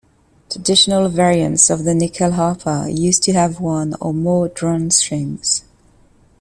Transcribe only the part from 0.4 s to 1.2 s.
Traditional